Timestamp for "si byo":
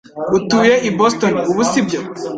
1.69-1.99